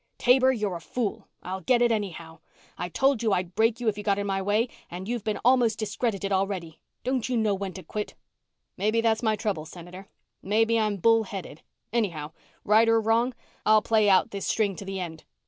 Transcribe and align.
"Taber, 0.17 0.51
you're 0.51 0.75
a 0.77 0.81
fool! 0.81 1.27
I'll 1.43 1.61
get 1.61 1.79
it 1.83 1.91
anyhow. 1.91 2.39
I 2.75 2.89
told 2.89 3.21
you 3.21 3.33
I'd 3.33 3.53
break 3.53 3.79
you 3.79 3.87
if 3.87 3.99
you 3.99 4.03
got 4.03 4.17
in 4.17 4.25
my 4.25 4.41
way, 4.41 4.67
and 4.89 5.07
you've 5.07 5.23
been 5.23 5.37
almost 5.45 5.77
discredited 5.77 6.31
already. 6.31 6.79
Don't 7.03 7.29
you 7.29 7.37
know 7.37 7.53
when 7.53 7.73
to 7.73 7.83
quit?" 7.83 8.15
"Maybe 8.77 9.01
that's 9.01 9.21
my 9.21 9.35
trouble, 9.35 9.67
Senator. 9.67 10.07
Maybe 10.41 10.79
I'm 10.79 10.97
bull 10.97 11.25
headed. 11.25 11.61
Anyhow, 11.93 12.31
right 12.63 12.89
or 12.89 12.99
wrong, 12.99 13.35
I'll 13.63 13.83
play 13.83 14.09
out 14.09 14.31
this 14.31 14.47
string 14.47 14.75
to 14.77 14.85
the 14.85 14.99
end. 14.99 15.23